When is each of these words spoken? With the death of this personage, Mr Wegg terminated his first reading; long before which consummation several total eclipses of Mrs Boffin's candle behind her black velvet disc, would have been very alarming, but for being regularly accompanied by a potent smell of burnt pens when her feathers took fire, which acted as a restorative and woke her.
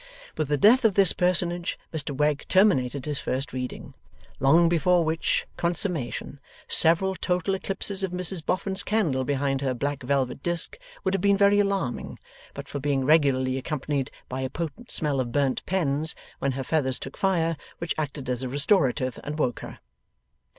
With 0.35 0.47
the 0.47 0.57
death 0.57 0.83
of 0.83 0.95
this 0.95 1.13
personage, 1.13 1.77
Mr 1.93 2.09
Wegg 2.09 2.47
terminated 2.47 3.05
his 3.05 3.19
first 3.19 3.53
reading; 3.53 3.93
long 4.39 4.67
before 4.67 5.05
which 5.05 5.45
consummation 5.57 6.39
several 6.67 7.13
total 7.15 7.53
eclipses 7.53 8.03
of 8.03 8.09
Mrs 8.11 8.43
Boffin's 8.43 8.81
candle 8.81 9.23
behind 9.23 9.61
her 9.61 9.75
black 9.75 10.01
velvet 10.01 10.41
disc, 10.41 10.79
would 11.03 11.13
have 11.13 11.21
been 11.21 11.37
very 11.37 11.59
alarming, 11.59 12.17
but 12.55 12.67
for 12.67 12.79
being 12.79 13.05
regularly 13.05 13.59
accompanied 13.59 14.09
by 14.27 14.41
a 14.41 14.49
potent 14.49 14.89
smell 14.89 15.19
of 15.19 15.31
burnt 15.31 15.63
pens 15.67 16.15
when 16.39 16.53
her 16.53 16.63
feathers 16.63 16.97
took 16.97 17.15
fire, 17.15 17.55
which 17.77 17.93
acted 17.99 18.27
as 18.27 18.41
a 18.41 18.49
restorative 18.49 19.19
and 19.23 19.37
woke 19.37 19.59
her. 19.59 19.81